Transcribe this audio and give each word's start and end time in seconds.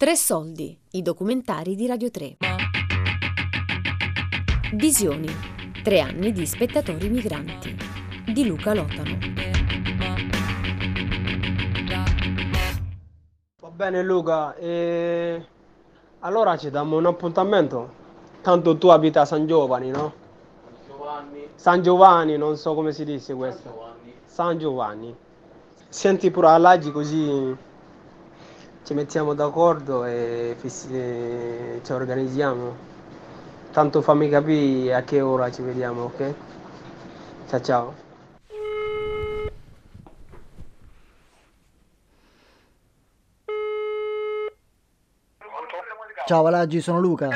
Tre 0.00 0.16
soldi, 0.16 0.74
i 0.92 1.02
documentari 1.02 1.74
di 1.74 1.86
Radio 1.86 2.10
3. 2.10 2.38
Visioni, 4.72 5.28
tre 5.82 6.00
anni 6.00 6.32
di 6.32 6.46
spettatori 6.46 7.10
migranti, 7.10 7.76
di 8.32 8.46
Luca 8.46 8.72
Lotano. 8.72 9.18
Va 13.60 13.68
bene 13.68 14.02
Luca, 14.02 14.54
e... 14.54 15.46
allora 16.20 16.56
ci 16.56 16.70
diamo 16.70 16.96
un 16.96 17.04
appuntamento. 17.04 17.92
Tanto 18.40 18.78
tu 18.78 18.88
abiti 18.88 19.18
a 19.18 19.26
San 19.26 19.46
Giovanni, 19.46 19.90
no? 19.90 20.14
Giovanni. 20.86 21.46
San 21.56 21.82
Giovanni, 21.82 22.38
non 22.38 22.56
so 22.56 22.72
come 22.72 22.92
si 22.92 23.04
dice 23.04 23.34
questo. 23.34 23.68
Giovanni. 23.68 24.14
San 24.24 24.58
Giovanni. 24.58 25.14
Senti 25.90 26.30
pure 26.30 26.48
all'Aggi 26.48 26.90
così 26.90 27.68
ci 28.82 28.94
mettiamo 28.94 29.34
d'accordo 29.34 30.04
e 30.04 30.56
ci 30.62 31.92
organizziamo. 31.92 32.88
Tanto 33.72 34.02
fammi 34.02 34.28
capire 34.28 34.94
a 34.94 35.02
che 35.02 35.20
ora 35.20 35.50
ci 35.50 35.62
vediamo, 35.62 36.04
ok? 36.04 36.34
Ciao 37.48 37.60
ciao. 37.60 37.94
Ciao 46.26 46.46
Alaggi, 46.46 46.80
sono 46.80 47.00
Luca. 47.00 47.28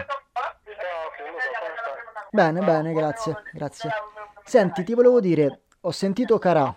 Bene, 2.31 2.61
bene, 2.61 2.93
grazie, 2.93 3.43
grazie. 3.53 3.91
Senti, 4.45 4.83
ti 4.85 4.95
volevo 4.95 5.21
dire, 5.21 5.63
ho 5.81 5.91
sentito 5.91 6.39
Carà 6.39 6.75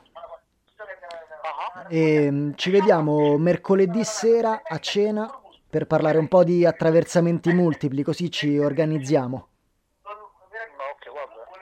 e 1.90 2.32
mm, 2.32 2.52
ci 2.56 2.70
vediamo 2.70 3.38
mercoledì 3.38 4.04
sera 4.04 4.62
a 4.64 4.80
cena 4.80 5.30
per 5.70 5.86
parlare 5.86 6.18
un 6.18 6.28
po' 6.28 6.44
di 6.44 6.66
attraversamenti 6.66 7.52
multipli, 7.54 8.04
così 8.04 8.32
ci 8.32 8.58
organizziamo. 8.58 9.48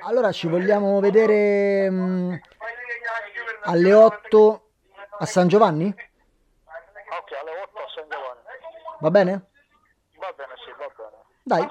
Allora 0.01 0.31
ci 0.31 0.47
vogliamo 0.47 0.99
vedere 0.99 1.89
mm, 1.89 2.33
alle 3.63 3.93
8 3.93 4.69
a 5.17 5.25
San 5.25 5.47
Giovanni? 5.47 5.87
Ok, 5.87 5.95
alle 7.41 7.51
8 7.63 7.79
a 7.79 7.87
San 7.95 8.03
Giovanni. 8.09 8.41
Va 8.99 9.09
bene? 9.11 9.31
Va 10.19 10.33
bene, 10.35 10.53
sì, 10.63 10.71
va 10.77 10.87
bene. 10.95 11.23
Dai, 11.41 11.67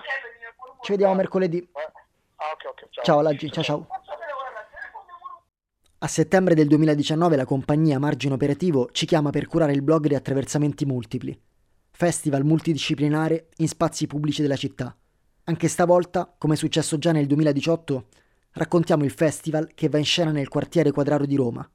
ci 0.83 0.91
vediamo 0.93 1.15
mercoledì. 1.15 1.59
Eh, 1.59 1.93
Ah, 2.37 2.51
ok, 2.53 2.65
ok, 2.67 2.89
ciao. 2.91 3.05
Ciao 3.05 3.19
Alaggi, 3.21 3.51
ciao 3.51 3.63
ciao. 3.63 3.87
A 6.05 6.07
settembre 6.07 6.55
del 6.55 6.69
2019 6.69 7.35
la 7.35 7.47
compagnia 7.47 7.99
Margine 7.99 8.35
Operativo 8.35 8.91
ci 8.93 9.07
chiama 9.07 9.31
per 9.31 9.47
curare 9.47 9.73
il 9.73 9.81
blog 9.81 10.07
di 10.07 10.15
attraversamenti 10.15 10.85
multipli, 10.85 11.35
festival 11.93 12.45
multidisciplinare 12.45 13.49
in 13.57 13.69
spazi 13.69 14.07
pubblici 14.07 14.43
della 14.43 14.55
città. 14.55 14.95
Anche 15.45 15.67
stavolta, 15.67 16.31
come 16.37 16.53
è 16.53 16.57
successo 16.59 16.99
già 16.99 17.11
nel 17.11 17.27
2018, 17.27 18.09
raccontiamo 18.51 19.05
il 19.05 19.13
festival 19.13 19.71
che 19.73 19.89
va 19.89 19.97
in 19.97 20.05
scena 20.05 20.31
nel 20.31 20.49
quartiere 20.49 20.91
quadraro 20.91 21.25
di 21.25 21.37
Roma. 21.37 21.67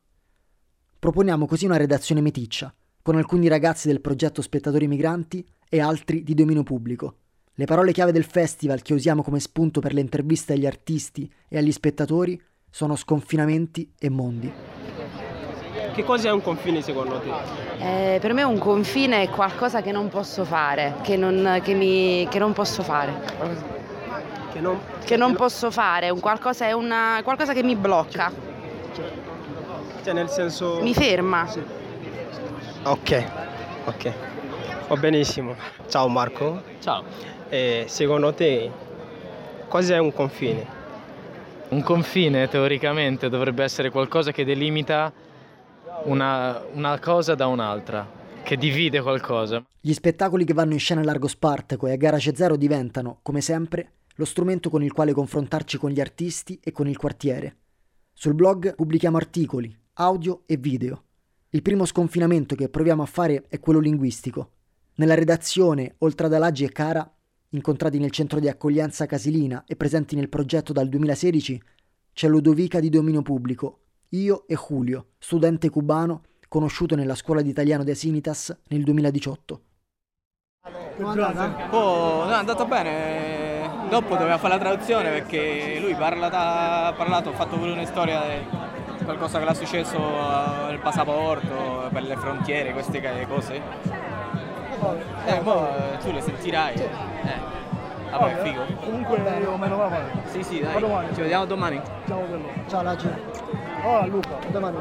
Proponiamo 1.00 1.48
così 1.48 1.66
una 1.66 1.78
redazione 1.78 2.22
meticcia, 2.22 2.72
con 3.02 3.16
alcuni 3.16 3.48
ragazzi 3.48 3.88
del 3.88 4.00
progetto 4.00 4.44
Spettatori 4.44 4.88
Migranti 4.88 5.44
e 5.68 5.80
altri 5.80 6.22
di 6.22 6.36
dominio 6.36 6.62
pubblico. 6.62 7.16
Le 7.56 7.66
parole 7.66 7.94
chiave 7.94 8.12
del 8.12 8.26
festival 8.26 8.84
che 8.84 8.94
usiamo 8.94 9.24
come 9.24 9.40
spunto 9.40 9.82
per 9.82 9.94
le 9.96 10.02
interviste 10.02 10.54
agli 10.54 10.68
artisti 10.68 11.28
e 11.48 11.58
agli 11.58 11.72
spettatori 11.72 12.40
sono 12.70 12.96
sconfinamenti 12.96 13.92
e 14.00 14.10
mondi. 14.10 14.52
Che 15.94 16.04
cosa 16.04 16.30
è 16.30 16.32
un 16.32 16.42
confine 16.42 16.82
secondo 16.82 17.20
te? 17.20 18.16
Eh, 18.16 18.20
per 18.20 18.34
me 18.34 18.44
un 18.44 18.58
confine 18.58 19.24
è 19.24 19.30
qualcosa 19.30 19.82
che 19.82 19.92
non 19.92 20.10
posso 20.10 20.46
fare, 20.46 20.96
che 21.02 21.18
non, 21.18 21.60
che 21.64 21.74
mi- 21.74 22.28
che 22.30 22.40
non 22.40 22.54
posso 22.54 22.84
fare. 22.84 23.14
Che 24.52 24.60
non... 24.60 24.80
Che 25.04 25.18
non 25.18 25.36
posso 25.36 25.72
fare, 25.72 26.10
un 26.10 26.20
qualcosa, 26.20 26.66
è 26.68 26.72
una, 26.72 27.20
qualcosa 27.24 27.54
che 27.54 27.64
mi 27.64 27.76
blocca, 27.76 28.32
Cioè 30.04 30.14
nel 30.14 30.30
senso... 30.30 30.80
mi 30.82 30.94
ferma. 30.94 31.48
Ok, 32.84 33.24
ok. 33.86 34.14
Va 34.88 34.96
benissimo. 34.96 35.56
Ciao 35.88 36.08
Marco. 36.08 36.62
Ciao. 36.80 37.04
E 37.50 37.86
secondo 37.88 38.34
te 38.34 38.72
cos'è 39.68 39.98
un 39.98 40.14
confine? 40.14 40.78
Un 41.70 41.84
confine 41.84 42.48
teoricamente 42.48 43.30
dovrebbe 43.30 43.64
essere 43.64 43.92
qualcosa 43.92 44.32
che 44.32 44.44
delimita 44.44 45.14
una, 46.06 46.64
una 46.74 46.98
cosa 47.00 47.36
da 47.36 47.46
un'altra, 47.46 48.10
che 48.42 48.58
divide 48.58 49.02
qualcosa. 49.02 49.64
Gli 49.80 49.94
spettacoli 49.94 50.46
che 50.46 50.54
vanno 50.54 50.74
in 50.74 50.80
scena 50.80 51.02
a 51.02 51.04
Largo 51.04 51.28
Spartaco 51.28 51.86
e 51.86 51.92
a 51.92 51.96
Garage 51.96 52.36
Zero 52.36 52.56
diventano, 52.56 53.20
come 53.22 53.42
sempre, 53.42 53.98
lo 54.16 54.26
strumento 54.26 54.72
con 54.72 54.82
il 54.82 54.92
quale 54.92 55.14
confrontarci 55.14 55.78
con 55.78 55.92
gli 55.92 56.02
artisti 56.02 56.60
e 56.64 56.72
con 56.72 56.88
il 56.88 56.98
quartiere. 56.98 57.58
Sul 58.14 58.34
blog 58.34 58.74
pubblichiamo 58.74 59.18
articoli, 59.18 59.72
audio 59.94 60.42
e 60.48 60.58
video. 60.58 61.04
Il 61.52 61.62
primo 61.62 61.86
sconfinamento 61.86 62.56
che 62.56 62.70
proviamo 62.70 63.04
a 63.04 63.08
fare 63.08 63.46
è 63.48 63.60
quello 63.60 63.80
linguistico. 63.80 64.54
Nella 64.96 65.14
redazione, 65.14 65.96
oltre 66.00 66.26
ad 66.26 66.34
Alaggi 66.34 66.64
e 66.64 66.72
Cara, 66.72 67.10
incontrati 67.50 67.98
nel 67.98 68.12
centro 68.12 68.40
di 68.40 68.48
accoglienza 68.48 69.06
Casilina 69.06 69.64
e 69.66 69.76
presenti 69.76 70.16
nel 70.16 70.30
progetto 70.30 70.74
dal 70.74 70.88
2016, 70.88 71.62
c'è 72.14 72.28
Ludovica 72.28 72.80
di 72.80 72.90
dominio 72.90 73.22
pubblico, 73.22 73.80
io 74.10 74.48
e 74.48 74.56
Julio, 74.56 75.12
studente 75.18 75.70
cubano 75.70 76.24
conosciuto 76.48 76.96
nella 76.96 77.16
scuola 77.16 77.42
di 77.42 77.50
italiano 77.50 77.84
di 77.84 77.92
Asinitas 77.92 78.56
nel 78.70 78.84
2018. 78.84 79.62
Oh, 81.02 81.14
no, 82.26 82.30
è 82.30 82.34
andata 82.34 82.66
bene. 82.66 83.88
Dopo 83.90 84.16
doveva 84.16 84.38
fare 84.38 84.56
la 84.56 84.60
traduzione 84.60 85.10
perché 85.10 85.80
lui 85.80 85.96
parla 85.96 86.28
ha 86.28 86.94
parlato, 86.94 87.30
ha 87.30 87.34
fatto 87.34 87.58
pure 87.58 87.72
una 87.72 87.86
storia 87.86 88.22
di 88.98 89.04
qualcosa 89.04 89.40
che 89.40 89.46
l'ha 89.46 89.54
successo 89.54 89.98
eh, 89.98 90.70
nel 90.70 90.80
passaporto, 90.80 91.90
per 91.92 92.04
le 92.04 92.16
frontiere, 92.18 92.74
queste 92.74 93.02
cose. 93.28 94.09
Eh, 95.26 95.42
mo 95.42 95.68
eh, 95.68 95.98
tu 96.00 96.12
le 96.12 96.22
sentirai. 96.22 96.74
Eh. 96.74 97.58
Vabbè, 98.12 98.38
è 98.38 98.44
figo. 98.44 98.62
Comunque 98.84 99.18
io 99.18 99.58
me 99.58 99.68
ne 99.68 99.76
vado. 99.76 99.96
Sì, 100.26 100.44
sì, 100.44 100.60
dai. 100.60 100.82
Ci 101.14 101.22
vediamo 101.22 101.46
domani. 101.46 101.82
Ciao 102.08 102.22
bello. 102.22 102.48
Ciao 102.68 102.82
Laggi. 102.82 103.10
Oh 103.84 104.06
Luca, 104.08 104.38
a 104.38 104.52
domani. 104.52 104.78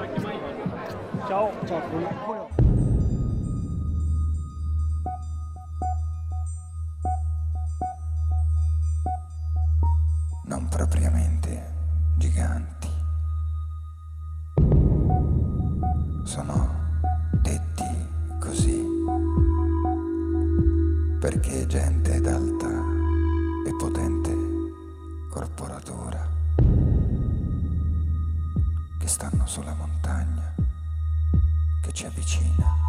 Ciao. 1.27 1.51
Ciao 1.67 2.59
non 10.49 10.67
propriamente 10.69 11.73
giganti. 12.17 12.89
Sono 16.25 16.78
perché 21.29 21.67
gente 21.67 22.23
d'alta 22.23 22.71
e 23.67 23.77
potente 23.79 24.35
corporatura 25.29 26.27
che 28.99 29.07
stanno 29.07 29.47
sulla 29.47 29.75
montagna 29.75 30.55
che 31.83 31.93
ci 31.93 32.07
avvicina. 32.07 32.88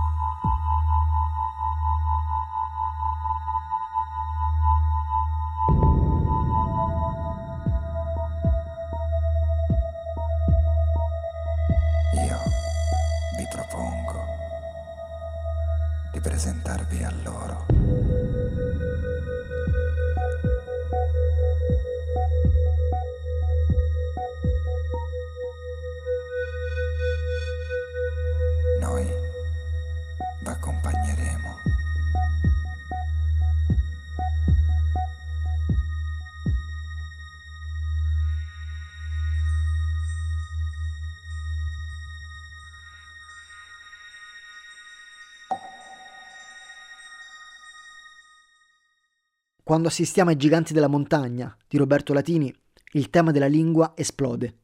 Quando 49.69 49.87
assistiamo 49.87 50.31
ai 50.31 50.35
giganti 50.35 50.73
della 50.73 50.87
montagna 50.87 51.55
di 51.67 51.77
Roberto 51.77 52.11
Latini, 52.11 52.51
il 52.93 53.11
tema 53.11 53.29
della 53.29 53.45
lingua 53.45 53.93
esplode. 53.95 54.55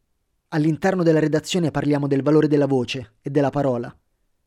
All'interno 0.48 1.04
della 1.04 1.20
redazione 1.20 1.70
parliamo 1.70 2.08
del 2.08 2.24
valore 2.24 2.48
della 2.48 2.66
voce 2.66 3.18
e 3.22 3.30
della 3.30 3.52
parola, 3.52 3.96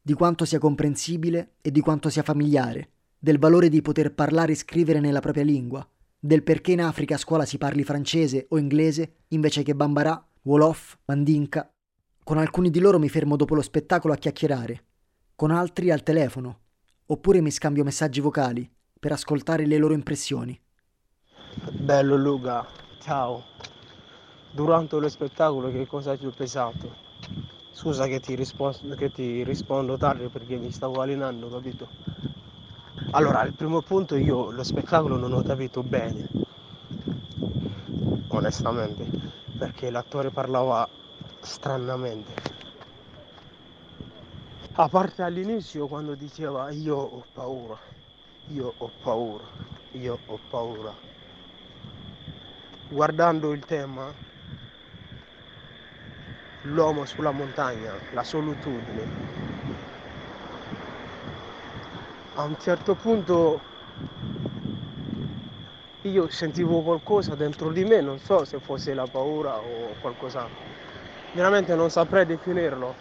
di 0.03 0.15
quanto 0.15 0.45
sia 0.45 0.59
comprensibile 0.59 1.53
e 1.61 1.71
di 1.71 1.79
quanto 1.79 2.11
sia 2.11 2.25
familiare, 2.25 2.91
del 3.21 3.39
valore 3.39 3.69
di 3.69 3.81
poter 3.83 4.13
parlare 4.13 4.51
e 4.51 4.57
scrivere 4.57 4.99
nella 4.99 5.21
propria 5.21 5.45
lingua, 5.45 5.89
del 6.19 6.43
perché 6.43 6.73
in 6.73 6.83
Africa 6.83 7.15
a 7.15 7.19
scuola 7.19 7.45
si 7.45 7.57
parli 7.57 7.85
francese 7.85 8.47
o 8.49 8.59
inglese 8.59 9.27
invece 9.29 9.63
che 9.63 9.77
Bambarà, 9.77 10.21
Wolof, 10.43 10.99
Mandinka. 11.05 11.73
Con 12.25 12.37
alcuni 12.37 12.71
di 12.71 12.81
loro 12.81 12.99
mi 12.99 13.09
fermo 13.09 13.37
dopo 13.37 13.55
lo 13.55 13.63
spettacolo 13.63 14.13
a 14.13 14.17
chiacchierare, 14.17 14.85
con 15.37 15.53
altri 15.53 15.93
al 15.93 16.03
telefono, 16.03 16.63
oppure 17.07 17.41
mi 17.41 17.53
scambio 17.53 17.85
messaggi 17.85 18.19
vocali 18.19 18.69
per 18.99 19.13
ascoltare 19.13 19.67
le 19.67 19.79
loro 19.79 19.95
impressioni. 19.95 20.59
Bello 21.73 22.17
Luca, 22.17 22.67
ciao. 23.01 23.45
Durante 24.51 24.97
lo 24.97 25.09
spettacolo 25.09 25.71
che 25.71 25.87
cosa 25.87 26.17
ti 26.17 26.27
ho 26.27 26.31
pensato? 26.31 27.07
Scusa 27.71 28.07
che 28.07 28.19
ti, 28.21 28.35
rispondo, 28.35 28.95
che 28.97 29.13
ti 29.13 29.45
rispondo 29.45 29.97
tardi 29.97 30.27
perché 30.29 30.57
mi 30.57 30.73
stavo 30.73 31.01
allenando, 31.01 31.49
capito? 31.49 31.89
Allora, 33.13 33.43
il 33.45 33.55
primo 33.55 33.81
punto 33.83 34.17
io 34.17 34.51
lo 34.51 34.63
spettacolo 34.63 35.17
non 35.17 35.33
ho 35.33 35.43
capito 35.43 35.83
bene, 35.83 36.29
onestamente, 38.29 39.07
perché 39.57 39.91
l'attore 39.91 40.31
parlava 40.31 40.89
stranamente. 41.41 42.33
A 44.75 44.89
parte 44.89 45.23
all'inizio 45.23 45.87
quando 45.89 46.15
diceva 46.15 46.71
io 46.71 46.97
ho 46.97 47.25
paura, 47.33 47.77
io 48.51 48.73
ho 48.79 48.91
paura, 49.03 49.45
io 49.93 50.19
ho 50.25 50.39
paura. 50.49 50.95
Guardando 52.91 53.53
il 53.53 53.65
tema, 53.65 54.11
l'uomo 56.63 57.05
sulla 57.05 57.31
montagna, 57.31 57.95
la 58.13 58.23
solitudine, 58.23 59.07
a 62.35 62.45
un 62.45 62.57
certo 62.59 62.95
punto 62.95 63.61
io 66.03 66.31
sentivo 66.31 66.81
qualcosa 66.81 67.35
dentro 67.35 67.71
di 67.71 67.85
me, 67.85 68.01
non 68.01 68.19
so 68.19 68.45
se 68.45 68.59
fosse 68.61 68.95
la 68.95 69.07
paura 69.07 69.59
o 69.59 69.95
qualcos'altro. 70.01 70.77
Veramente 71.33 71.75
non 71.75 71.91
saprei 71.91 72.25
definirlo. 72.25 72.95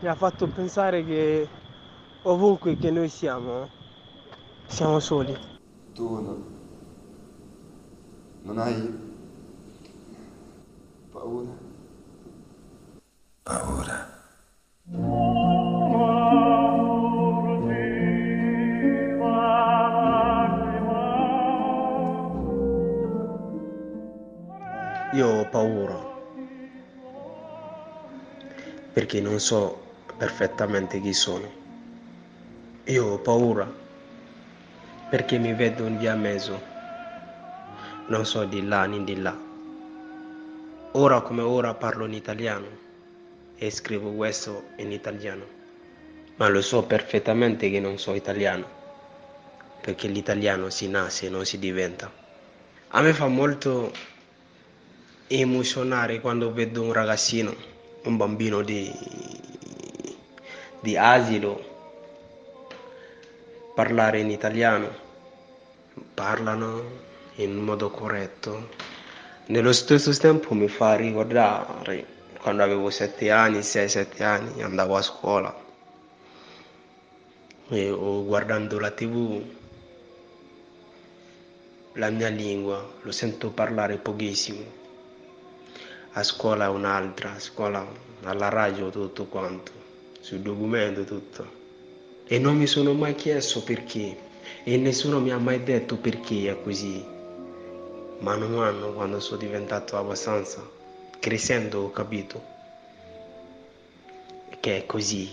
Mi 0.00 0.08
ha 0.08 0.14
fatto 0.14 0.46
pensare 0.46 1.04
che 1.04 1.48
ovunque 2.22 2.76
che 2.76 2.90
noi 2.90 3.08
siamo, 3.08 3.75
siamo 4.68 5.00
soli. 5.00 5.36
Tu 5.94 6.02
no, 6.02 6.36
non 8.44 8.58
hai 8.58 8.76
paura? 11.12 11.54
Paura. 13.44 13.98
Io 25.12 25.28
ho 25.28 25.44
paura 25.46 25.96
perché 28.92 29.20
non 29.20 29.40
so 29.40 29.78
perfettamente 30.16 31.00
chi 31.00 31.12
sono. 31.12 31.48
Io 32.84 33.04
ho 33.06 33.18
paura 33.18 33.85
perché 35.08 35.38
mi 35.38 35.52
vedo 35.52 35.86
in 35.86 35.98
via 35.98 36.16
mezzo, 36.16 36.60
non 38.06 38.26
so 38.26 38.44
di 38.44 38.66
là 38.66 38.86
né 38.86 39.04
di 39.04 39.20
là. 39.20 39.36
Ora 40.92 41.20
come 41.20 41.42
ora 41.42 41.74
parlo 41.74 42.06
in 42.06 42.14
italiano 42.14 42.66
e 43.56 43.70
scrivo 43.70 44.10
questo 44.12 44.70
in 44.76 44.90
italiano, 44.90 45.44
ma 46.36 46.48
lo 46.48 46.60
so 46.60 46.82
perfettamente 46.82 47.70
che 47.70 47.78
non 47.78 47.98
so 47.98 48.14
italiano, 48.14 48.66
perché 49.80 50.08
l'italiano 50.08 50.70
si 50.70 50.88
nasce, 50.88 51.28
non 51.28 51.44
si 51.44 51.58
diventa. 51.58 52.10
A 52.88 53.00
me 53.00 53.12
fa 53.12 53.28
molto 53.28 53.92
emozionare 55.28 56.20
quando 56.20 56.52
vedo 56.52 56.82
un 56.82 56.92
ragazzino, 56.92 57.54
un 58.04 58.16
bambino 58.16 58.62
di, 58.62 58.92
di 60.80 60.96
asilo 60.96 61.75
parlare 63.76 64.20
in 64.20 64.30
italiano, 64.30 64.88
parlano 66.14 66.82
in 67.34 67.56
modo 67.56 67.90
corretto. 67.90 68.70
Nello 69.48 69.74
stesso 69.74 70.16
tempo 70.16 70.54
mi 70.54 70.66
fa 70.66 70.94
ricordare 70.94 72.06
quando 72.40 72.62
avevo 72.62 72.88
sette 72.88 73.30
anni, 73.30 73.62
sei, 73.62 73.86
sette 73.90 74.24
anni, 74.24 74.62
andavo 74.62 74.96
a 74.96 75.02
scuola 75.02 75.54
e 77.68 77.90
o 77.90 78.24
guardando 78.24 78.78
la 78.78 78.90
tv 78.92 79.42
la 81.94 82.08
mia 82.10 82.28
lingua 82.28 82.82
lo 83.02 83.10
sento 83.12 83.50
parlare 83.50 83.96
pochissimo 83.96 84.64
a 86.12 86.22
scuola 86.22 86.70
un'altra, 86.70 87.32
a 87.32 87.40
scuola 87.40 87.86
alla 88.22 88.48
radio 88.48 88.88
tutto 88.88 89.26
quanto, 89.26 89.70
sul 90.20 90.38
documento 90.40 91.04
tutto. 91.04 91.65
E 92.28 92.38
non 92.38 92.56
mi 92.56 92.66
sono 92.66 92.92
mai 92.92 93.14
chiesto 93.14 93.62
perché 93.62 94.16
e 94.64 94.76
nessuno 94.76 95.20
mi 95.20 95.30
ha 95.30 95.38
mai 95.38 95.62
detto 95.62 95.96
perché 95.96 96.50
è 96.50 96.60
così. 96.60 97.04
Mano 98.18 98.46
a 98.46 98.48
mano 98.48 98.92
quando 98.92 99.20
sono 99.20 99.38
diventato 99.38 99.96
abbastanza, 99.96 100.68
crescendo 101.20 101.82
ho 101.82 101.90
capito 101.90 102.42
che 104.58 104.78
è 104.78 104.86
così. 104.86 105.30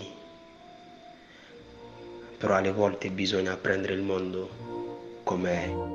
Però 2.38 2.54
alle 2.54 2.70
volte 2.70 3.10
bisogna 3.10 3.56
prendere 3.56 3.94
il 3.94 4.02
mondo 4.02 5.20
com'è. 5.24 5.93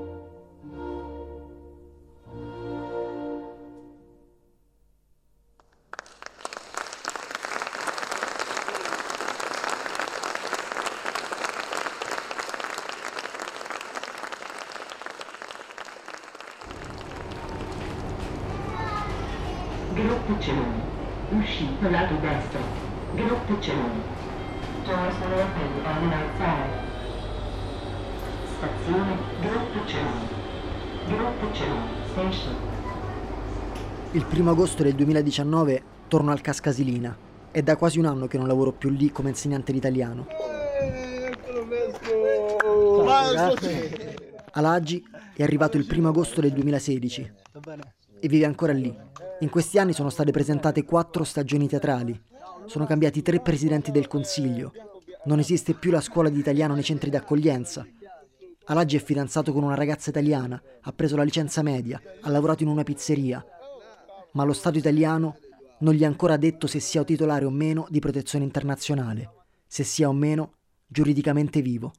Gruppo 20.40 20.52
Celoni. 20.52 20.82
Uscito 21.32 21.90
lato 21.90 22.16
destro. 22.16 22.60
Gruppo 23.14 23.60
Celoni. 23.60 24.02
Doors 24.86 25.16
are 25.16 25.42
open 25.42 25.86
on 25.86 26.14
outside. 26.14 26.88
Stazione 28.58 29.18
Gruppo 29.42 29.86
Celoni. 29.86 30.28
Gruppo 31.08 31.54
Celoni. 31.54 31.90
Station. 32.12 32.56
Il 34.12 34.26
primo 34.26 34.52
agosto 34.52 34.84
del 34.84 34.96
2019 34.96 35.84
torno 36.08 36.32
al 36.32 36.40
Cascasilina. 36.40 37.18
È 37.52 37.62
da 37.62 37.76
quasi 37.76 38.00
un 38.00 38.06
anno 38.06 38.28
che 38.28 38.38
non 38.38 38.48
lavoro 38.48 38.72
più 38.72 38.90
lì 38.90 39.12
come 39.12 39.30
insegnante 39.30 39.74
di 39.74 39.78
italiano. 39.78 40.26
Alagi 44.52 45.06
è 45.36 45.44
arrivato 45.44 45.78
il 45.78 45.86
primo 45.86 46.08
agosto 46.10 46.40
del 46.40 46.54
2016 46.54 47.32
e 48.20 48.28
vive 48.28 48.46
ancora 48.46 48.74
lì. 48.74 48.96
In 49.42 49.50
questi 49.50 49.80
anni 49.80 49.94
sono 49.94 50.10
state 50.10 50.32
presentate 50.32 50.84
quattro 50.84 51.24
stagioni 51.24 51.68
teatrali, 51.68 52.20
sono 52.66 52.86
cambiati 52.86 53.22
tre 53.22 53.40
presidenti 53.40 53.92
del 53.92 54.08
Consiglio, 54.08 54.74
non 55.26 55.40
esiste 55.40 55.74
più 55.74 55.92
la 55.92 56.02
scuola 56.02 56.30
di 56.30 56.40
italiano 56.40 56.74
nei 56.74 56.84
centri 56.84 57.10
d'accoglienza. 57.10 57.86
Alagi 58.66 58.98
è 58.98 59.00
fidanzato 59.00 59.52
con 59.52 59.64
una 59.64 59.76
ragazza 59.76 60.10
italiana, 60.10 60.62
ha 60.82 60.92
preso 60.92 61.16
la 61.16 61.24
licenza 61.24 61.62
media, 61.62 62.02
ha 62.22 62.30
lavorato 62.30 62.64
in 62.64 62.70
una 62.70 62.84
pizzeria, 62.84 63.44
ma 64.34 64.44
lo 64.44 64.54
Stato 64.54 64.78
italiano 64.78 65.38
non 65.80 65.94
gli 65.94 66.04
ha 66.04 66.08
ancora 66.08 66.38
detto 66.38 66.68
se 66.68 66.80
sia 66.80 67.04
titolare 67.04 67.46
o 67.46 67.50
meno 67.50 67.88
di 67.90 68.00
protezione 68.00 68.46
internazionale, 68.46 69.32
se 69.66 69.84
sia 69.84 70.08
o 70.08 70.14
meno 70.14 70.56
giuridicamente 70.86 71.62
vivo. 71.62 71.94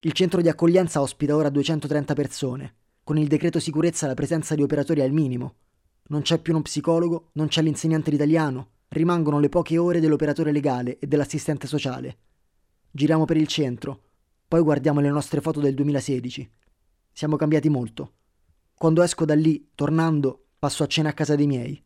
Il 0.00 0.12
centro 0.12 0.40
di 0.40 0.48
accoglienza 0.48 1.00
ospita 1.00 1.34
ora 1.34 1.48
230 1.48 2.14
persone, 2.14 2.74
con 3.08 3.16
il 3.16 3.26
decreto 3.26 3.58
sicurezza 3.58 4.06
la 4.06 4.12
presenza 4.12 4.54
di 4.54 4.60
operatori 4.60 5.00
al 5.00 5.12
minimo, 5.12 5.54
non 6.08 6.20
c'è 6.20 6.42
più 6.42 6.52
uno 6.52 6.60
psicologo, 6.60 7.30
non 7.32 7.48
c'è 7.48 7.62
l'insegnante 7.62 8.10
di 8.10 8.16
italiano, 8.16 8.72
rimangono 8.88 9.40
le 9.40 9.48
poche 9.48 9.78
ore 9.78 9.98
dell'operatore 9.98 10.52
legale 10.52 10.98
e 10.98 11.06
dell'assistente 11.06 11.66
sociale. 11.66 12.18
Giriamo 12.90 13.24
per 13.24 13.38
il 13.38 13.46
centro, 13.46 14.02
poi 14.46 14.60
guardiamo 14.60 15.00
le 15.00 15.08
nostre 15.08 15.40
foto 15.40 15.58
del 15.58 15.72
2016. 15.72 16.50
Siamo 17.10 17.36
cambiati 17.36 17.70
molto. 17.70 18.12
Quando 18.74 19.00
esco 19.00 19.24
da 19.24 19.34
lì, 19.34 19.70
tornando, 19.74 20.48
passo 20.58 20.82
a 20.82 20.86
cena 20.86 21.08
a 21.08 21.14
casa 21.14 21.34
dei 21.34 21.46
miei. 21.46 21.82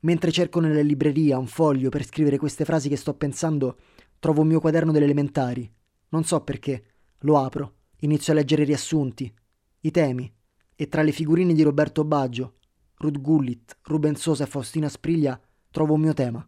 Mentre 0.00 0.30
cerco 0.30 0.60
nella 0.60 0.82
libreria 0.82 1.38
un 1.38 1.46
foglio 1.46 1.88
per 1.88 2.04
scrivere 2.04 2.36
queste 2.36 2.66
frasi 2.66 2.90
che 2.90 2.96
sto 2.96 3.14
pensando, 3.14 3.78
trovo 4.18 4.42
un 4.42 4.48
mio 4.48 4.60
quaderno 4.60 4.92
delle 4.92 5.06
elementari. 5.06 5.72
Non 6.10 6.22
so 6.24 6.42
perché. 6.42 6.84
Lo 7.20 7.38
apro, 7.38 7.76
inizio 8.00 8.34
a 8.34 8.36
leggere 8.36 8.64
riassunti, 8.64 9.34
i 9.84 9.90
temi, 9.90 10.32
e 10.74 10.88
tra 10.88 11.02
le 11.02 11.12
figurine 11.12 11.52
di 11.52 11.62
Roberto 11.62 12.04
Baggio, 12.04 12.54
Ruth 12.96 13.20
Gullit, 13.20 13.76
Ruben 13.82 14.16
Sosa 14.16 14.44
e 14.44 14.46
Faustina 14.46 14.88
Spriglia 14.88 15.38
trovo 15.70 15.92
un 15.94 16.00
mio 16.00 16.14
tema. 16.14 16.46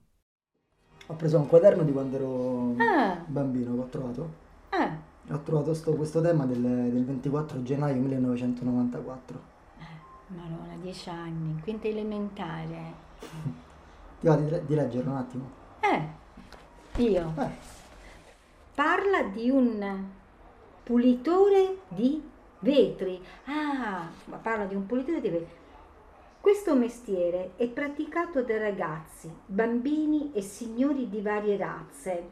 Ho 1.08 1.14
preso 1.14 1.38
un 1.38 1.46
quaderno 1.46 1.82
di 1.84 1.92
quando 1.92 2.16
ero 2.16 2.74
Ah. 2.78 3.22
bambino 3.26 3.74
che 3.74 3.80
ho 3.80 3.86
trovato. 3.86 4.30
Eh, 4.70 5.04
Ho 5.32 5.40
trovato 5.42 5.74
sto, 5.74 5.92
questo 5.94 6.20
tema 6.20 6.46
del, 6.46 6.60
del 6.60 7.04
24 7.04 7.62
gennaio 7.62 8.00
1994. 8.00 9.40
Eh, 9.78 10.34
Marona, 10.34 10.76
dieci 10.80 11.08
anni, 11.08 11.50
in 11.50 11.60
quinta 11.62 11.88
elementare. 11.88 12.92
Ti 14.20 14.26
va 14.26 14.36
di, 14.36 14.60
di 14.66 14.74
leggere 14.74 15.08
un 15.08 15.16
attimo? 15.16 15.50
Eh, 15.80 17.02
io. 17.02 17.34
Parla 18.74 19.22
di 19.32 19.50
un 19.50 20.04
pulitore 20.84 21.78
di 21.88 22.22
vetri. 22.60 23.22
Ah, 23.44 24.08
ma 24.24 24.36
parla 24.36 24.64
di 24.64 24.74
un 24.74 24.86
pulitore 24.86 25.20
di 25.20 25.28
vetri. 25.28 25.64
Questo 26.40 26.76
mestiere 26.76 27.52
è 27.56 27.66
praticato 27.66 28.42
da 28.42 28.56
ragazzi, 28.56 29.28
bambini 29.46 30.30
e 30.32 30.42
signori 30.42 31.08
di 31.08 31.20
varie 31.20 31.56
razze. 31.56 32.28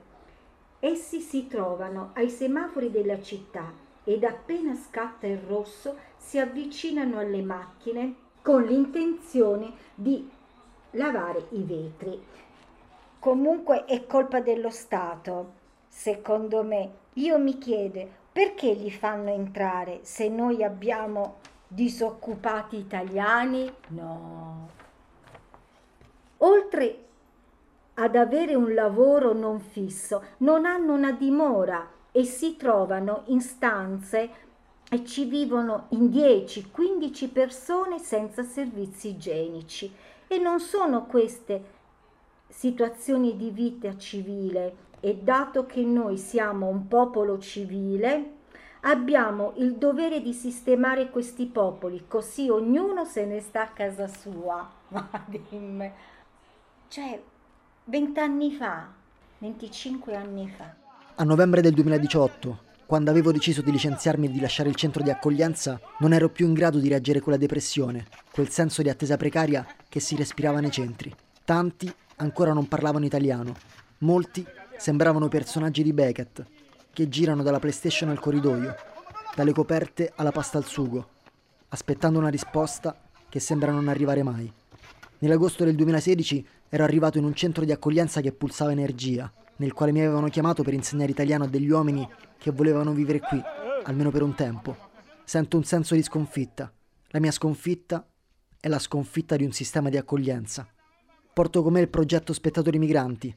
Essi 0.78 1.20
si 1.20 1.48
trovano 1.48 2.10
ai 2.14 2.30
semafori 2.30 2.90
della 2.90 3.20
città 3.20 3.72
ed 4.04 4.22
appena 4.22 4.74
scatta 4.74 5.26
il 5.26 5.38
rosso 5.38 5.96
si 6.16 6.38
avvicinano 6.38 7.18
alle 7.18 7.42
macchine 7.42 8.14
con 8.42 8.62
l'intenzione 8.62 9.72
di 9.94 10.30
lavare 10.90 11.46
i 11.50 11.62
vetri. 11.62 12.22
Comunque 13.18 13.84
è 13.86 14.06
colpa 14.06 14.40
dello 14.40 14.70
Stato, 14.70 15.52
secondo 15.88 16.62
me. 16.62 16.92
Io 17.14 17.38
mi 17.38 17.58
chiedo 17.58 18.22
perché 18.34 18.72
li 18.72 18.90
fanno 18.90 19.30
entrare 19.30 20.00
se 20.02 20.28
noi 20.28 20.64
abbiamo 20.64 21.36
disoccupati 21.68 22.76
italiani? 22.76 23.72
No. 23.90 24.68
Oltre 26.38 27.04
ad 27.94 28.16
avere 28.16 28.56
un 28.56 28.74
lavoro 28.74 29.32
non 29.34 29.60
fisso, 29.60 30.24
non 30.38 30.64
hanno 30.64 30.94
una 30.94 31.12
dimora 31.12 31.88
e 32.10 32.24
si 32.24 32.56
trovano 32.56 33.22
in 33.26 33.40
stanze 33.40 34.30
e 34.90 35.04
ci 35.04 35.26
vivono 35.26 35.86
in 35.90 36.06
10-15 36.08 37.30
persone 37.30 38.00
senza 38.00 38.42
servizi 38.42 39.10
igienici. 39.10 39.94
E 40.26 40.38
non 40.38 40.58
sono 40.58 41.06
queste 41.06 41.64
situazioni 42.48 43.36
di 43.36 43.50
vita 43.50 43.96
civile 43.96 44.82
e 45.04 45.16
dato 45.16 45.66
che 45.66 45.82
noi 45.82 46.16
siamo 46.16 46.66
un 46.66 46.88
popolo 46.88 47.38
civile, 47.38 48.36
abbiamo 48.80 49.52
il 49.56 49.74
dovere 49.74 50.22
di 50.22 50.32
sistemare 50.32 51.10
questi 51.10 51.44
popoli, 51.44 52.06
così 52.08 52.48
ognuno 52.48 53.04
se 53.04 53.26
ne 53.26 53.38
sta 53.40 53.64
a 53.64 53.68
casa 53.68 54.06
sua. 54.06 54.66
Ma 54.88 55.10
dimmi, 55.26 55.92
cioè, 56.88 57.20
vent'anni 57.84 58.52
fa, 58.52 58.86
25 59.40 60.16
anni 60.16 60.48
fa. 60.48 60.74
A 61.16 61.22
novembre 61.22 61.60
del 61.60 61.74
2018, 61.74 62.58
quando 62.86 63.10
avevo 63.10 63.30
deciso 63.30 63.60
di 63.60 63.72
licenziarmi 63.72 64.28
e 64.28 64.30
di 64.30 64.40
lasciare 64.40 64.70
il 64.70 64.74
centro 64.74 65.02
di 65.02 65.10
accoglienza, 65.10 65.78
non 65.98 66.14
ero 66.14 66.30
più 66.30 66.46
in 66.46 66.54
grado 66.54 66.78
di 66.78 66.88
reggere 66.88 67.20
quella 67.20 67.36
depressione, 67.36 68.06
quel 68.32 68.48
senso 68.48 68.80
di 68.80 68.88
attesa 68.88 69.18
precaria 69.18 69.66
che 69.86 70.00
si 70.00 70.16
respirava 70.16 70.60
nei 70.60 70.70
centri. 70.70 71.14
Tanti 71.44 71.94
ancora 72.16 72.54
non 72.54 72.68
parlavano 72.68 73.04
italiano, 73.04 73.54
molti 73.98 74.46
sembravano 74.84 75.28
personaggi 75.28 75.82
di 75.82 75.94
Beckett, 75.94 76.44
che 76.92 77.08
girano 77.08 77.42
dalla 77.42 77.58
PlayStation 77.58 78.10
al 78.10 78.20
corridoio, 78.20 78.74
dalle 79.34 79.54
coperte 79.54 80.12
alla 80.14 80.30
pasta 80.30 80.58
al 80.58 80.66
sugo, 80.66 81.08
aspettando 81.68 82.18
una 82.18 82.28
risposta 82.28 82.94
che 83.30 83.40
sembra 83.40 83.72
non 83.72 83.88
arrivare 83.88 84.22
mai. 84.22 84.52
Nell'agosto 85.20 85.64
del 85.64 85.74
2016 85.74 86.46
ero 86.68 86.84
arrivato 86.84 87.16
in 87.16 87.24
un 87.24 87.32
centro 87.32 87.64
di 87.64 87.72
accoglienza 87.72 88.20
che 88.20 88.32
pulsava 88.32 88.72
energia, 88.72 89.32
nel 89.56 89.72
quale 89.72 89.90
mi 89.90 90.00
avevano 90.00 90.28
chiamato 90.28 90.62
per 90.62 90.74
insegnare 90.74 91.12
italiano 91.12 91.44
a 91.44 91.48
degli 91.48 91.70
uomini 91.70 92.06
che 92.36 92.50
volevano 92.50 92.92
vivere 92.92 93.20
qui, 93.20 93.40
almeno 93.84 94.10
per 94.10 94.20
un 94.20 94.34
tempo. 94.34 94.76
Sento 95.24 95.56
un 95.56 95.64
senso 95.64 95.94
di 95.94 96.02
sconfitta. 96.02 96.70
La 97.06 97.20
mia 97.20 97.30
sconfitta 97.30 98.06
è 98.60 98.68
la 98.68 98.78
sconfitta 98.78 99.34
di 99.36 99.44
un 99.44 99.52
sistema 99.52 99.88
di 99.88 99.96
accoglienza. 99.96 100.68
Porto 101.32 101.62
con 101.62 101.72
me 101.72 101.80
il 101.80 101.88
progetto 101.88 102.34
Spettatori 102.34 102.78
Migranti 102.78 103.34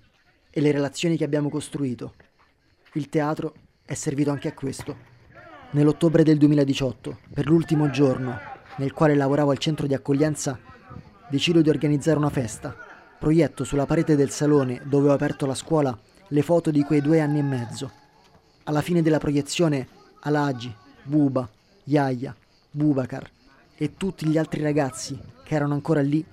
e 0.57 0.59
le 0.59 0.71
relazioni 0.71 1.17
che 1.17 1.23
abbiamo 1.23 1.49
costruito. 1.49 2.15
Il 2.93 3.09
teatro 3.09 3.53
è 3.85 3.93
servito 3.93 4.31
anche 4.31 4.47
a 4.47 4.53
questo. 4.53 4.97
Nell'ottobre 5.73 6.23
del 6.23 6.39
2018, 6.39 7.19
per 7.31 7.45
l'ultimo 7.45 7.91
giorno 7.91 8.39
nel 8.77 8.91
quale 8.91 9.13
lavoravo 9.13 9.51
al 9.51 9.59
centro 9.59 9.85
di 9.85 9.93
accoglienza, 9.93 10.57
decido 11.29 11.61
di 11.61 11.69
organizzare 11.69 12.17
una 12.17 12.31
festa. 12.31 12.75
Proietto 13.19 13.63
sulla 13.63 13.85
parete 13.85 14.15
del 14.15 14.31
salone 14.31 14.81
dove 14.85 15.09
ho 15.09 15.13
aperto 15.13 15.45
la 15.45 15.53
scuola 15.53 15.95
le 16.29 16.41
foto 16.41 16.71
di 16.71 16.81
quei 16.81 17.01
due 17.01 17.21
anni 17.21 17.37
e 17.37 17.43
mezzo. 17.43 17.91
Alla 18.63 18.81
fine 18.81 19.03
della 19.03 19.19
proiezione, 19.19 19.87
Alagi, 20.21 20.75
Buba, 21.03 21.47
Yaya, 21.83 22.35
Bubakar 22.71 23.29
e 23.75 23.95
tutti 23.95 24.25
gli 24.25 24.39
altri 24.39 24.63
ragazzi 24.63 25.19
che 25.43 25.53
erano 25.53 25.75
ancora 25.75 26.01
lì 26.01 26.25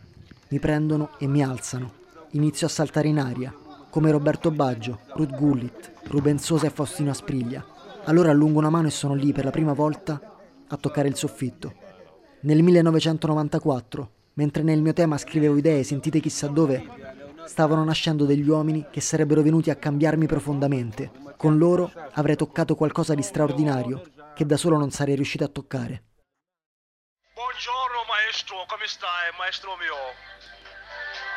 mi 0.48 0.58
prendono 0.58 1.10
e 1.18 1.26
mi 1.26 1.42
alzano. 1.42 2.02
Inizio 2.30 2.66
a 2.66 2.70
saltare 2.70 3.08
in 3.08 3.18
aria, 3.18 3.54
come 3.94 4.10
Roberto 4.10 4.50
Baggio, 4.50 5.02
Ruth 5.14 5.36
Gullit, 5.36 5.92
Ruben 6.08 6.40
Sosa 6.40 6.66
e 6.66 6.70
Faustino 6.70 7.12
Aspriglia. 7.12 7.64
Allora 8.06 8.32
allungo 8.32 8.58
una 8.58 8.68
mano 8.68 8.88
e 8.88 8.90
sono 8.90 9.14
lì 9.14 9.32
per 9.32 9.44
la 9.44 9.52
prima 9.52 9.72
volta 9.72 10.20
a 10.66 10.76
toccare 10.76 11.06
il 11.06 11.14
soffitto. 11.14 11.72
Nel 12.40 12.60
1994, 12.64 14.10
mentre 14.32 14.64
nel 14.64 14.82
mio 14.82 14.94
tema 14.94 15.16
scrivevo 15.16 15.56
idee 15.56 15.84
sentite 15.84 16.18
chissà 16.18 16.48
dove, 16.48 16.84
stavano 17.44 17.84
nascendo 17.84 18.24
degli 18.24 18.48
uomini 18.48 18.86
che 18.90 19.00
sarebbero 19.00 19.42
venuti 19.42 19.70
a 19.70 19.76
cambiarmi 19.76 20.26
profondamente. 20.26 21.12
Con 21.36 21.56
loro 21.56 21.88
avrei 22.14 22.34
toccato 22.34 22.74
qualcosa 22.74 23.14
di 23.14 23.22
straordinario 23.22 24.02
che 24.34 24.44
da 24.44 24.56
solo 24.56 24.76
non 24.76 24.90
sarei 24.90 25.14
riuscito 25.14 25.44
a 25.44 25.48
toccare. 25.48 26.02
Buongiorno 27.32 28.02
maestro, 28.08 28.56
come 28.66 28.88
stai 28.88 29.30
maestro 29.38 29.70
mio? 29.76 30.63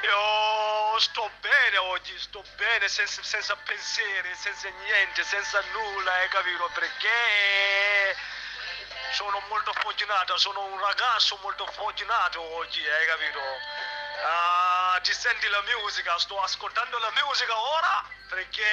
Io 0.08 1.00
sto 1.00 1.30
bene 1.42 1.78
oggi, 1.78 2.18
sto 2.18 2.42
bene 2.56 2.88
senza, 2.88 3.22
senza 3.24 3.58
pensieri, 3.58 4.34
senza 4.36 4.70
niente, 4.70 5.22
senza 5.26 5.62
nulla, 5.74 6.14
hai 6.14 6.30
capito? 6.30 6.70
Perché 6.74 8.16
sono 9.12 9.44
molto 9.50 9.74
fortunato, 9.74 10.38
sono 10.38 10.64
un 10.64 10.80
ragazzo 10.80 11.38
molto 11.42 11.66
fortunato 11.68 12.40
oggi, 12.40 12.88
hai 12.88 13.06
capito? 13.06 13.40
Ah, 14.24 15.00
ti 15.04 15.14
senti 15.14 15.46
la 15.50 15.62
musica, 15.76 16.18
sto 16.20 16.42
ascoltando 16.42 16.98
la 17.00 17.12
musica 17.26 17.60
ora 17.60 18.06
perché 18.30 18.64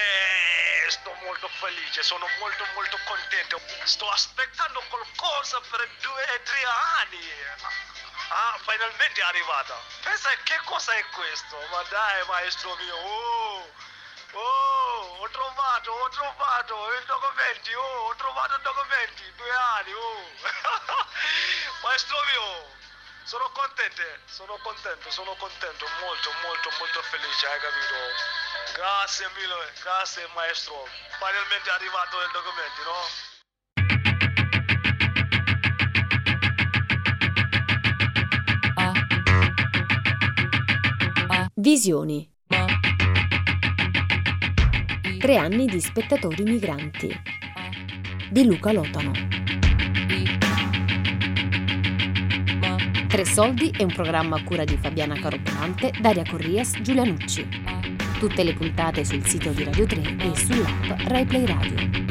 sto 0.89 1.13
molto 1.25 1.49
felice, 1.49 2.05
sono 2.05 2.29
molto 2.39 2.65
molto 2.75 2.97
contento. 3.07 3.61
Sto 3.83 4.09
aspettando 4.09 4.81
qualcosa 4.89 5.61
per 5.69 5.89
due 6.01 6.23
o 6.23 6.41
tre 6.45 6.63
anni. 7.01 7.94
Ah, 8.29 8.59
finalmente 8.59 9.21
è 9.21 9.25
arrivata. 9.25 9.79
Pensa 10.03 10.31
che 10.45 10.59
cosa 10.65 10.93
è 10.93 11.05
questo? 11.11 11.57
Ma 11.71 11.83
dai, 11.85 12.27
maestro 12.27 12.75
mio. 12.77 12.97
Oh, 12.97 13.73
oh, 14.33 15.17
ho 15.21 15.29
trovato, 15.31 15.91
ho 15.91 16.09
trovato 16.09 16.93
i 16.95 17.05
documenti. 17.05 17.75
Oh, 17.75 18.09
ho 18.09 18.15
trovato 18.17 18.55
i 18.55 18.63
documenti. 18.63 19.33
Due 19.35 19.51
anni. 19.51 19.93
Oh. 19.93 20.31
maestro 21.83 22.17
mio, 22.27 22.73
sono 23.25 23.49
contento, 23.51 24.03
sono 24.27 24.57
contento, 24.63 25.11
sono 25.11 25.35
contento, 25.37 25.87
molto, 26.01 26.33
molto, 26.43 26.71
molto 26.79 27.03
felice, 27.03 27.47
hai 27.47 27.61
capito? 27.61 27.95
Grazie 28.75 29.29
mille, 29.35 29.73
grazie 29.81 30.27
maestro. 30.35 30.89
Finalmente 31.19 31.71
è 31.71 31.73
arrivato 31.73 32.21
il 32.23 32.31
documento, 32.33 32.83
no? 32.83 33.34
Visioni. 41.65 42.31
Tre 45.19 45.37
anni 45.39 45.65
di 45.65 45.81
spettatori 45.81 46.43
migranti. 46.43 47.09
Di 48.29 48.45
Luca 48.45 48.71
Lotano. 48.71 49.13
Tre 53.09 53.25
soldi 53.25 53.71
è 53.75 53.83
un 53.83 53.93
programma 53.95 54.37
a 54.37 54.45
cura 54.45 54.65
di 54.65 54.77
Fabiana 54.77 55.15
Carobolante, 55.15 55.91
Daria 55.99 56.25
Corrias, 56.29 56.79
Giulianucci. 56.83 57.49
Tutte 58.19 58.45
le 58.45 58.53
puntate 58.53 59.03
sul 59.07 59.25
sito 59.25 59.49
di 59.53 59.65
Radio 59.65 59.87
3 59.87 60.17
e 60.19 60.37
sull'app 60.37 61.01
RaiPlay 61.07 61.47
Radio. 61.47 62.04